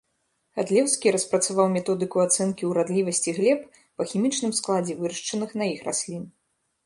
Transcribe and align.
Гадлеўскі 0.57 1.07
распрацаваў 1.15 1.67
методыку 1.73 2.17
ацэнкі 2.23 2.63
урадлівасці 2.71 3.35
глеб 3.39 3.59
па 3.97 4.03
хімічным 4.13 4.51
складзе 4.61 4.93
вырашчаных 5.03 5.49
на 5.63 5.71
іх 5.77 5.85
раслін. 5.89 6.23